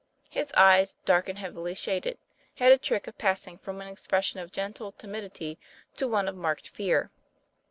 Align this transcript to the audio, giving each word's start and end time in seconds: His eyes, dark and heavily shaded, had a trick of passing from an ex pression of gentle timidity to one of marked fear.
His 0.31 0.51
eyes, 0.57 0.95
dark 1.05 1.29
and 1.29 1.37
heavily 1.37 1.75
shaded, 1.75 2.17
had 2.55 2.71
a 2.71 2.79
trick 2.79 3.05
of 3.05 3.19
passing 3.19 3.59
from 3.59 3.81
an 3.81 3.87
ex 3.87 4.07
pression 4.07 4.39
of 4.39 4.51
gentle 4.51 4.91
timidity 4.93 5.59
to 5.97 6.07
one 6.07 6.27
of 6.27 6.35
marked 6.35 6.67
fear. 6.69 7.11